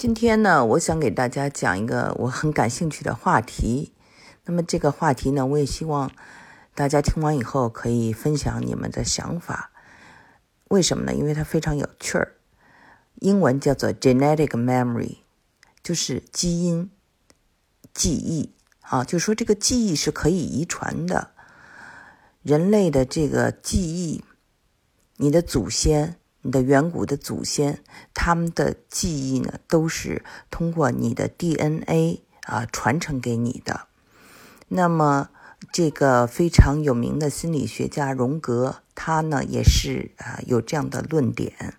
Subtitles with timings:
[0.00, 3.92] 今天呢，我想给大家讲一个我很感兴趣的话题。
[4.46, 6.10] 那么这个话题呢，我也希望
[6.74, 9.70] 大家听完以后可以分享你们的想法。
[10.68, 11.12] 为什么呢？
[11.12, 12.36] 因为它非常有趣儿。
[13.16, 15.18] 英文叫做 genetic memory，
[15.82, 16.90] 就是基因
[17.92, 21.32] 记忆啊，就是说这个记忆是可以遗传的。
[22.42, 24.24] 人类的这个记忆，
[25.18, 26.16] 你的祖先。
[26.42, 27.82] 你的远古的祖先，
[28.14, 33.88] 他们的记忆呢，都是通过你的 DNA 啊传承给你的。
[34.68, 35.28] 那么，
[35.70, 41.74] 这个非常有名的心理学家荣格，他呢也是啊有这样的论点。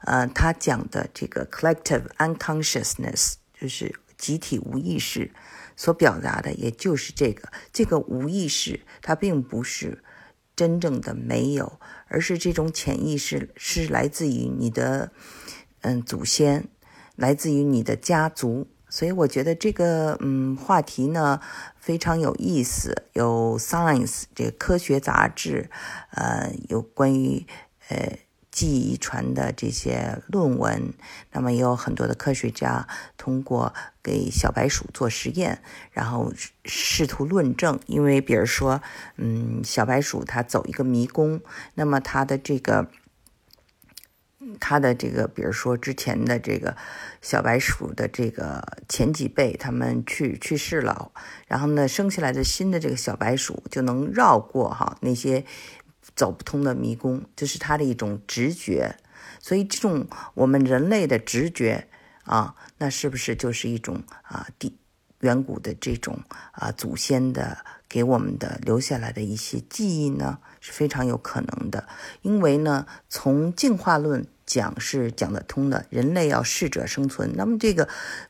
[0.00, 5.32] 呃，他讲的这个 collective unconsciousness，就是集体无意识，
[5.76, 7.50] 所表达的也就是这个。
[7.72, 10.02] 这个无意识，它并不是。
[10.58, 15.12] 真正的没有，而是这种潜意识是来自于你的，
[15.82, 16.66] 嗯，祖先，
[17.14, 18.66] 来自于你的家族。
[18.88, 21.40] 所以我觉得这个嗯话题呢
[21.78, 23.04] 非常有意思。
[23.12, 25.70] 有《Science》这个科学杂志，
[26.10, 27.46] 呃，有关于
[27.90, 28.18] 呃。
[28.58, 30.92] 记遗传的这些论文，
[31.30, 36.32] 那么也有很多的科学家通过给小白鼠做实验，然后
[36.64, 37.78] 试图论证。
[37.86, 38.82] 因为比如说，
[39.14, 41.40] 嗯，小白鼠它走一个迷宫，
[41.74, 42.88] 那么它的这个，
[44.58, 46.76] 它的这个，比如说之前的这个
[47.22, 51.12] 小白鼠的这个前几辈，他们去去世了，
[51.46, 55.44] 然后呢，生下来的新的这个小白鼠就能绕过哈那些。
[56.18, 58.96] 走不通的迷宫，这是他的一种直觉，
[59.38, 61.86] 所以这种我们人类的直觉
[62.24, 64.76] 啊，那是不是就是一种啊，地
[65.20, 66.18] 远古的这种
[66.50, 67.58] 啊祖先的
[67.88, 70.40] 给我们的留下来的一些记忆呢？
[70.60, 71.86] 是非常有可能的，
[72.22, 77.88] 因为呢，从进化论讲是讲得通的，人类要适者生存，那么这个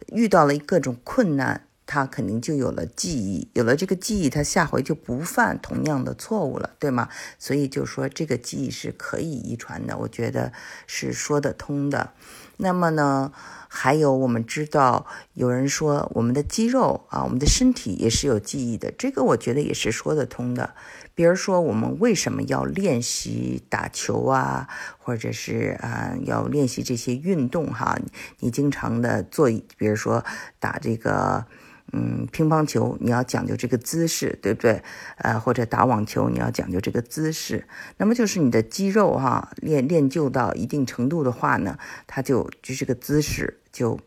[0.09, 1.68] 遇到了各种困难。
[1.91, 7.09] 他肯定就有了记忆，有了这个记忆，他下回就不犯同样的错误了，对吗？
[7.38, 10.53] 所以就说这个记忆是可以遗传的，我觉得
[10.87, 12.12] 是说得通的。
[12.59, 13.32] 那么呢，
[13.69, 20.75] 还有我们知道，有人说我们的肌肉啊，我们的身体也是有记忆的，这个我觉得也是说得通的。
[21.15, 27.98] 比如说，我们为什么要练习打球啊，或者是啊要练习这些运动哈？
[28.41, 29.48] 你经常的做，
[29.78, 30.22] 比如说
[30.59, 31.47] 打这个。
[31.91, 34.82] 嗯，乒乓球你要讲究这个姿势，对不对？
[35.16, 37.66] 呃，或者打网球你要讲究这个姿势，
[37.97, 43.98] 那么就是你的肌肉哈练练就到一定程度的话呢，它就就这个姿势就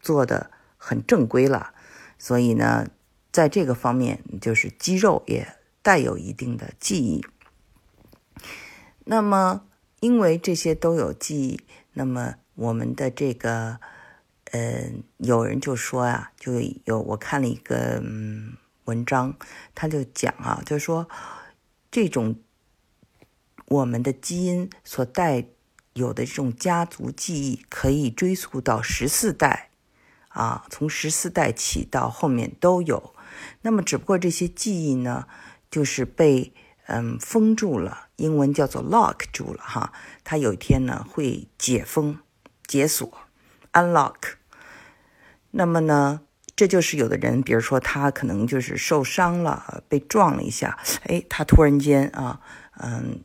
[0.00, 1.74] 做的很正规了。
[2.18, 2.86] 所以呢，
[3.30, 5.46] 在这个方面，就是肌肉也
[5.82, 7.22] 带有一定的记忆。
[9.04, 9.66] 那么，
[10.00, 11.60] 因为这些都有记忆，
[11.92, 13.80] 那么我们的这个。
[14.56, 18.52] 嗯，有人就说啊，就有我看了一个嗯
[18.84, 19.36] 文章，
[19.74, 21.08] 他就讲啊，就是说
[21.90, 22.36] 这种
[23.66, 25.44] 我们的基因所带
[25.94, 29.70] 有的这种家族记忆，可以追溯到十四代
[30.28, 33.12] 啊，从十四代起到后面都有。
[33.62, 35.26] 那么，只不过这些记忆呢，
[35.68, 36.52] 就是被
[36.86, 39.92] 嗯封住了，英文叫做 lock 住了哈。
[40.22, 42.20] 它有一天呢会解封、
[42.68, 43.12] 解锁、
[43.72, 44.14] unlock。
[45.56, 46.20] 那么呢，
[46.56, 52.40] 这就是有的人，比如说他可能就是受伤了，被撞了一下，哎，他突然间啊，
[52.80, 53.20] 嗯，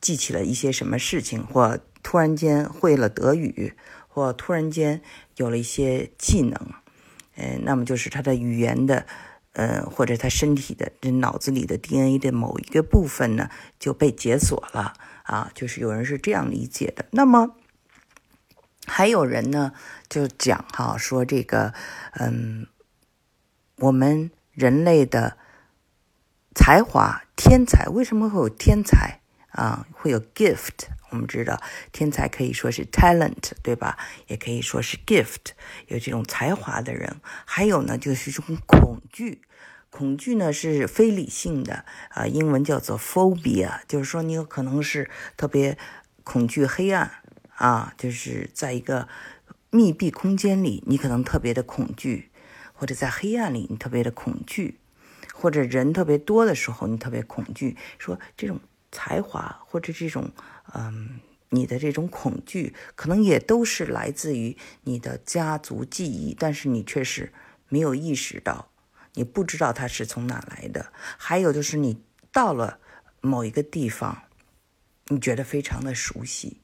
[0.00, 3.74] 记起了一些什么事情，或突然间会了德语，
[4.06, 5.02] 或突然间
[5.34, 6.54] 有了一些技能，
[7.34, 9.04] 嗯，那么就是他的语言的，
[9.54, 14.92] 呃，或者他身体的这脑子里的 DNA 的某一个部分呢就被解锁了
[15.24, 17.06] 啊，就是有人是这样理解的。
[17.10, 17.56] 那么。
[18.88, 19.72] 还有人呢，
[20.08, 21.72] 就讲哈，说这个，
[22.14, 22.66] 嗯，
[23.76, 25.36] 我们人类的
[26.54, 29.86] 才华、天才，为什么会有天才啊？
[29.92, 30.88] 会有 gift？
[31.10, 31.62] 我们知道，
[31.92, 33.96] 天才可以说是 talent，对吧？
[34.26, 35.52] 也可以说是 gift，
[35.86, 37.20] 有这种才华的人。
[37.44, 39.40] 还有呢，就是这种恐惧，
[39.90, 45.78] 恐惧呢是非理性的啊，英文叫做 phobia，就是说你有可能是特别
[46.24, 47.10] 恐惧黑暗。
[47.58, 49.08] 啊，就是在一个
[49.70, 52.30] 密闭空间里，你可能特别的恐惧；
[52.72, 54.76] 或者在黑暗里，你特别的恐惧；
[55.34, 57.76] 或者人特别多的时候，你特别恐惧。
[57.98, 58.60] 说这种
[58.92, 60.30] 才华或者这种
[60.72, 61.18] 嗯，
[61.48, 67.32] 你的这种恐惧，可能也都是来自于你的家族记忆，但是你却是
[67.68, 68.70] 没有意识到，
[69.14, 70.92] 你不知道它是从哪来的。
[71.18, 72.00] 还有就是你
[72.30, 72.78] 到了
[73.20, 74.22] 某一个地方，
[75.08, 76.60] 你觉得非常的熟悉。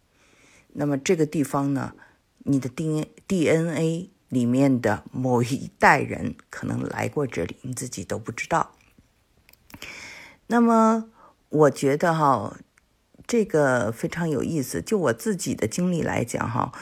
[0.75, 1.95] 那么这个地方呢，
[2.41, 8.73] 你的 D DNA 里面的某一代人可能来过这里，你自己都不知道。
[10.49, 11.09] 那么，
[11.49, 12.57] 我觉得哈，
[13.27, 14.83] 这个非常有意思。
[14.83, 16.73] 就我自己的经历来讲哈，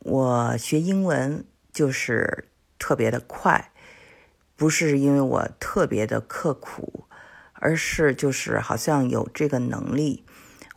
[0.00, 2.48] 我学英文就是
[2.78, 3.70] 特别的快，
[4.56, 7.04] 不是因为我特别的刻苦，
[7.52, 10.24] 而是就是好像有这个能力。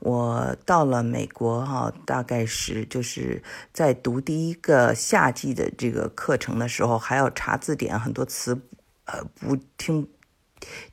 [0.04, 3.42] 我到了美国哈，大概是就是
[3.72, 8.62] 在读第一个夏季的这个课程的时候，还要查字典，很多词
[9.06, 10.08] 呃不听。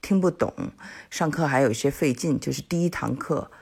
[0.02, 0.52] 听不懂，
[1.10, 3.52] 上课还有一些费劲，就是第一堂课。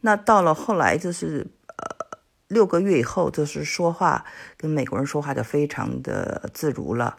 [0.00, 1.46] 那到了后来，就是
[1.76, 4.24] 呃六个月以后，就是说话
[4.56, 7.16] 跟美国人说话就非常的自如了。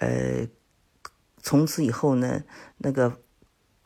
[0.00, 0.48] 呃，
[1.40, 2.42] 从此以后呢，
[2.78, 3.20] 那个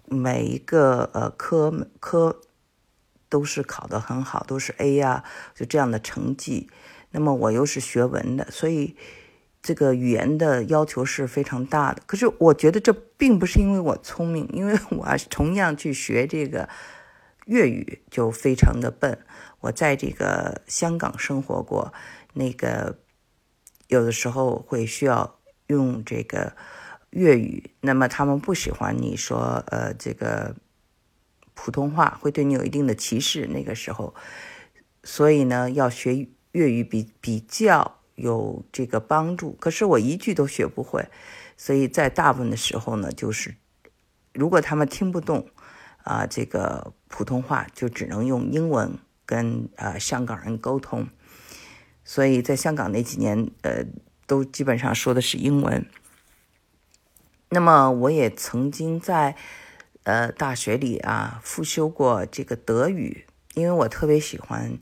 [0.06, 2.40] 每一个呃科科
[3.30, 5.24] 都是考得很好，都是 A 呀，
[5.54, 6.68] 就这样的成绩。
[7.12, 8.94] 那么我又是学文的，所以。
[9.62, 16.66] 这个语言的要求是非常大的，可是我觉得这并不是因为我聪明，因为我同样去学这个
[17.44, 19.18] 粤语就非常的笨。
[19.60, 21.92] 我在这个香港生活过，
[22.32, 23.00] 那个
[23.88, 26.56] 有的时候会需要用这个
[27.10, 30.56] 粤语，那么他们不喜欢你说呃这个
[31.60, 33.46] 普通话，会对你有一定的歧视。
[33.48, 34.14] 那个时候，
[35.04, 37.98] 所以呢，要学粤语比比较。
[38.16, 41.08] 有这个帮助，可是我一句都学不会，
[41.56, 43.54] 所以在大部分的时候呢，就是
[44.34, 45.48] 如果他们听不懂
[46.04, 51.08] 啊这个普通话，就只能用英文跟啊香港人沟通。
[52.04, 53.86] 所以在香港那几年，呃，
[54.26, 55.86] 都基本上说的是英文。
[57.48, 59.34] 那么我也曾经在
[60.04, 64.78] 呃大学里啊复修过这个德语，因为我特别喜欢。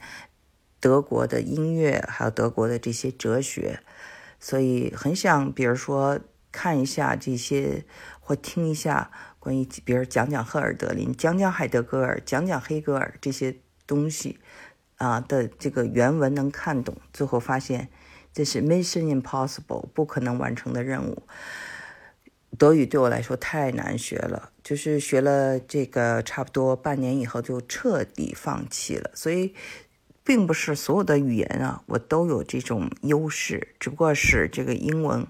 [0.81, 3.81] 德国的音乐，还有德国的这些哲学，
[4.39, 6.21] 所以很想，比如说
[6.53, 7.85] 看一下这些，
[8.21, 9.11] 或听一下
[9.41, 13.57] 关于，比如讲讲赫尔德林，讲讲海德格尔，讲讲黑格尔这些
[13.89, 14.39] 东西
[14.99, 16.97] 啊的这个原文能看懂。
[17.13, 17.89] 最后发现
[18.33, 21.25] 这是 mission impossible，不可能完成的任务。
[22.57, 29.11] 德语对我来说太难学了，就是学了这个差不多半年以后就彻底放弃了。
[29.15, 29.55] 所以。
[30.25, 35.27] 并不是所有的语言啊，我都有这种优势，只不过是这个英文，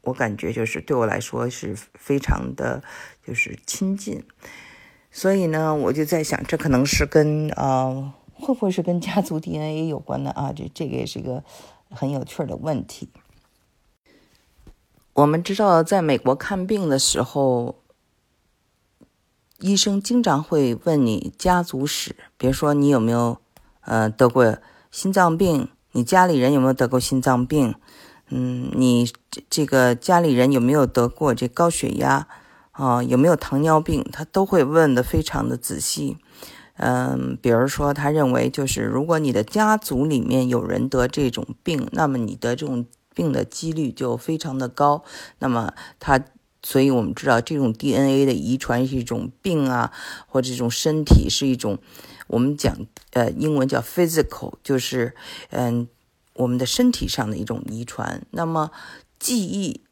[0.00, 2.82] 我感觉就是对我来说是非常的，
[3.22, 4.24] 就是亲近。
[5.10, 10.50] 所以呢，我就在想，这可能是跟呃，会不会是跟家族 DNA 有关的啊？
[10.56, 11.44] 这这个也是一个
[11.90, 13.10] 很有趣的问题。
[15.16, 17.76] 我们知道，在美国看病的时候，
[19.60, 23.38] 医生经常会问你家族史，比如说你有没有。
[23.88, 24.58] 呃，得过
[24.90, 27.72] 心脏病，你家里人有没有得过心脏病？
[28.30, 29.08] 嗯，你
[29.48, 32.26] 这个家里人有没有得过这高血压？
[32.72, 34.04] 啊，有没有糖尿病？
[34.12, 36.16] 他都会问的非常的仔细。
[36.78, 42.84] 嗯，比如说，他认为就是如果你的家族里面有人得这种病，那么你得这种
[43.16, 45.02] 病的几率就非常的高。
[45.38, 46.22] 那么他，
[46.62, 49.90] 所以我们知道这种 DNA 的遗传是一种病啊，
[50.28, 51.78] 或者这种身体是一种。
[52.28, 52.76] 我们讲，
[53.12, 55.14] 呃，英文叫 physical，就是，
[55.50, 55.88] 嗯，
[56.34, 58.26] 我们的身体上的一种遗传。
[58.32, 58.72] 那么，
[59.18, 59.82] 记忆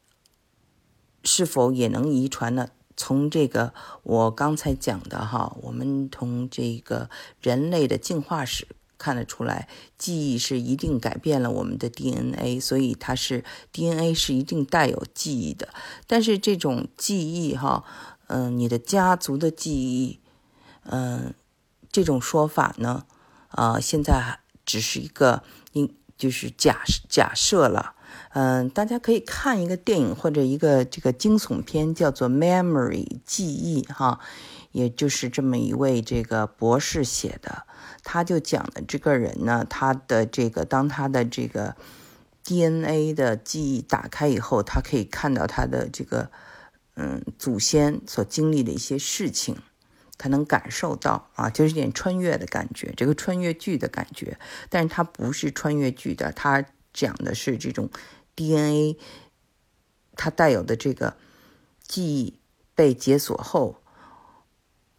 [1.23, 2.67] 是否也能遗传呢？
[2.97, 7.09] 从这个我刚才讲的哈，我们从这个
[7.41, 8.67] 人类的进化史
[8.97, 15.69] 看得出来，记忆是一定改变了我们的 DNA，所以它是 DNA 是一定带有记忆的。
[16.07, 17.83] 但是这种记忆哈，
[18.27, 20.19] 嗯，你的家族的记忆，
[20.83, 21.33] 嗯。
[21.91, 23.05] 这种说法呢，
[23.51, 27.93] 啊，现在只是一个，应就是假假设了。
[28.33, 34.19] 嗯，大家可以看一个电影或者一个这个惊悚片，叫做《Memory》记忆，哈，
[34.73, 37.63] 也就是这么一位这个博士写的。
[38.05, 41.75] 他就讲的这个人呢，他的这个当他的这个
[42.45, 46.29] DNA 的记忆打开以后，他可以看到他的这个
[46.93, 49.57] 嗯祖先所经历的一些事情。
[50.17, 57.89] 他能感受到啊，就是点穿越的感觉，这个穿越剧的感觉，但是他不是穿越剧的，他讲的是这种
[58.33, 58.97] DNA，
[60.15, 61.17] 它带有的这个
[61.85, 62.39] 记忆
[62.73, 63.81] 被解锁后，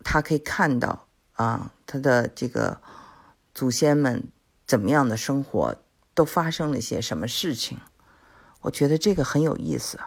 [0.05, 2.79] 他可以看到啊，他的这个
[3.57, 4.25] 祖先们
[4.67, 5.79] 怎么样的生活，
[6.13, 7.79] 都发生了些什么事情，
[8.61, 9.99] 我觉得这个很有意思。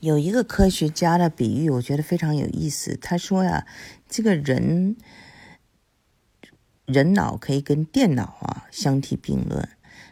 [0.00, 2.98] 有一个科学家的比喻，我觉得非常有意思。
[3.00, 3.64] 他说呀，
[4.08, 4.96] 这个人
[6.84, 9.68] 人脑可以跟电脑啊相提并论。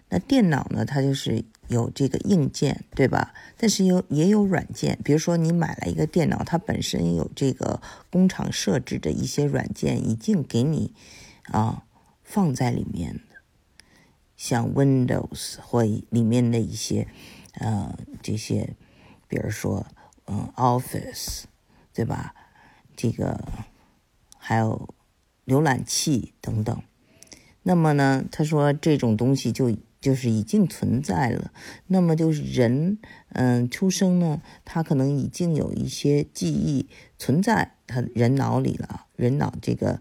[0.09, 3.35] 那电脑呢，它就是有这个硬件，对吧？
[3.57, 10.95] 但是有也有软件，比如说你买了一个电脑，它本身有这个工厂设置的一些软件，已经给你
[11.45, 11.85] 啊
[12.23, 13.37] 放在里面的，
[14.37, 17.09] 像 Windows 或里面的一些
[17.55, 18.77] 呃这些，
[19.29, 19.87] 比如说
[20.27, 21.45] 嗯 Office，
[21.93, 22.35] 对吧？
[22.95, 23.49] 这个
[24.39, 24.95] 还有
[25.47, 26.83] 浏览器等等。
[27.65, 31.53] 那么呢，他说这种东西就就是已经存在了。
[31.87, 32.99] 那么就是人，
[33.31, 39.07] 嗯，出生呢，他可能已经有一些记忆存在他人脑里了。
[39.17, 40.01] 人脑这个，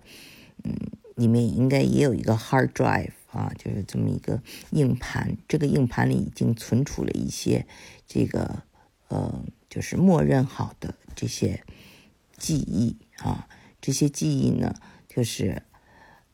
[0.64, 0.76] 嗯，
[1.16, 4.42] 里面应该也有一个 hard drive 啊，就是这么一个
[4.72, 5.38] 硬盘。
[5.48, 7.66] 这个硬盘里已经存储了一些
[8.08, 8.64] 这个，
[9.08, 11.64] 呃，就是默认好的这些
[12.38, 13.48] 记忆啊。
[13.80, 14.76] 这些记忆呢，
[15.08, 15.64] 就是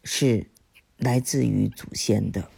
[0.03, 0.47] 是。
[0.99, 2.49] 来自于祖先的，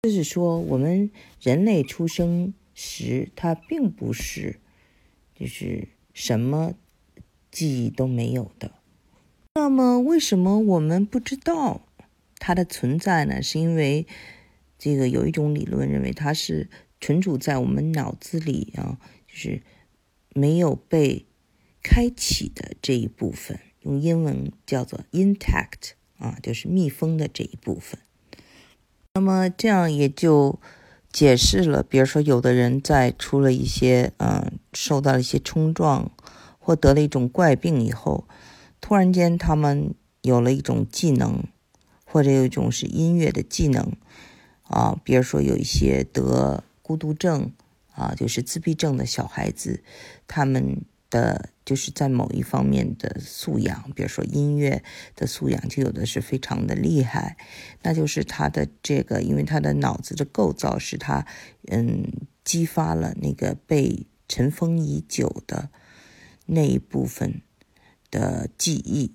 [0.00, 4.58] 就是说，我们人类出生时，它并不是
[5.38, 6.72] 就是什么
[7.50, 8.72] 记忆都没有的。
[9.58, 11.80] 那么，为什么我们不知道
[12.38, 13.42] 它的存在呢？
[13.42, 14.06] 是因为
[14.78, 19.62] 这个有一种理论认为它是存储在我们脑子里啊，就是
[20.32, 21.26] 没有被
[21.82, 25.98] 开启的这一部分，用英文叫做 intact。
[26.18, 27.98] 啊，就是密封的这一部分。
[29.14, 30.60] 那么这样也就
[31.12, 36.10] 解释了，比如说有的人在出了一些嗯，受到了一些冲撞
[36.58, 38.26] 或得了一种怪病以后，
[38.80, 41.44] 突然间他们有了一种技能，
[42.04, 43.92] 或者有一种是音乐的技能
[44.62, 44.98] 啊。
[45.04, 47.52] 比如说有一些得孤独症
[47.94, 49.82] 啊，就是自闭症的小孩子，
[50.26, 50.82] 他们。
[51.10, 54.84] 的就是在某一方面的素养，比如说音乐
[55.16, 57.38] 的素养，就有的是非常的厉害。
[57.80, 61.26] 那就是他的这个，因为他的脑子的构造使他，
[61.68, 62.04] 嗯，
[62.44, 65.70] 激发了那个被尘封已久的
[66.44, 67.40] 那一部分
[68.10, 69.12] 的记忆。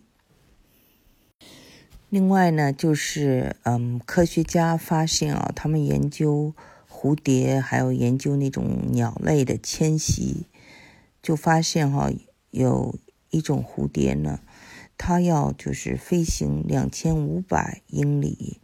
[2.10, 6.54] 另外呢，就是嗯，科学家发现啊，他们研究
[6.90, 10.46] 蝴蝶，还有研究那种鸟类的迁徙。
[11.22, 12.12] 就发现哈，
[12.52, 14.42] 有一种蝴蝶呢，
[14.98, 18.60] 它要就是飞行两千五百英里，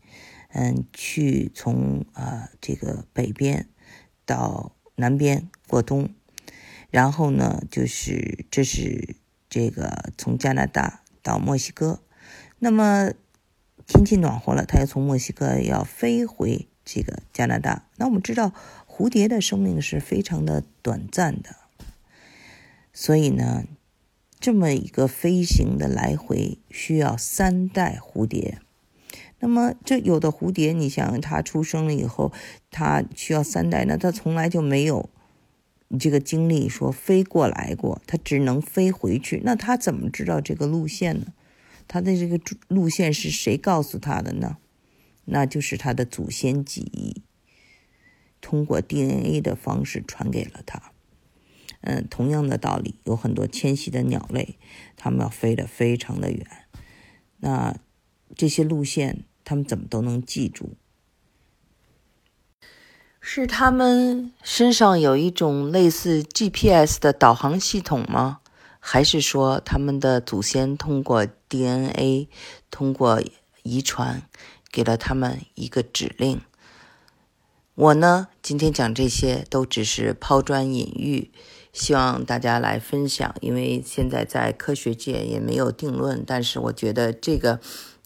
[0.49, 3.69] 嗯，去从啊这个北边
[4.25, 6.09] 到南边过冬，
[6.91, 9.15] 然后呢，就是这是
[9.49, 11.99] 这个从加拿大到墨西哥，
[12.59, 13.11] 那么
[13.87, 17.87] 天气暖和了，它要从墨西哥要飞回这个加拿大。
[17.97, 18.53] 那我们知道，
[18.87, 21.55] 蝴蝶的生命是非常的短暂的。
[22.93, 23.63] 所以呢，
[24.39, 28.59] 这么一个飞行的来回需要三代蝴蝶。
[29.39, 32.33] 那么这有的蝴蝶，你想它出生了以后，
[32.69, 35.09] 它需要三代，那它从来就没有
[35.89, 39.41] 你这个经历说飞过来过，它只能飞回去。
[39.43, 41.33] 那它怎么知道这个路线呢？
[41.87, 44.57] 它的这个路线是谁告诉它的呢？
[45.25, 47.23] 那就是它的祖先记忆，
[48.41, 50.91] 通过 DNA 的方式传给了它。
[51.81, 54.57] 嗯，同样的道理，有很多迁徙的鸟类，
[54.95, 56.45] 它们要飞得非常的远。
[57.37, 57.79] 那
[58.35, 60.75] 这些路线，它们怎么都能记住？
[63.31, 68.39] 是他们身上有一种类似 GPS 的导航系统吗？
[68.79, 72.27] 还是说他们的祖先通过 DNA、
[72.71, 73.21] 通过
[73.61, 74.23] 遗传，
[74.71, 76.41] 给了他们一个指令？
[77.75, 81.31] 我呢，今天讲这些都只是抛砖引玉。
[81.71, 87.59] 希望大家来分享，因为现在在科学界也没有定论，但是我觉得这个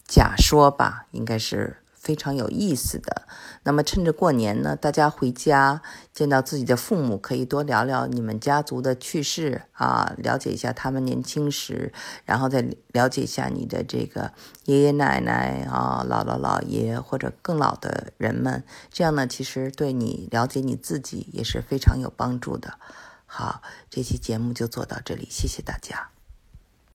[0.06, 3.26] 假说吧，应该是非常有意思的。
[3.62, 5.80] 那么趁着过年呢，大家回家
[6.12, 11.92] 见到自己的父母，可以多聊聊你们家族的趣事啊，了解一下他们年轻时，
[12.26, 14.30] 然后再了解一下你的这个
[14.66, 22.74] 爷爷奶奶啊、姥姥姥爷或者更老的人们，这样呢，其实对你了解你自己也是非常有帮助的。
[23.24, 26.13] 好，这期节目就做到这里，谢谢大家。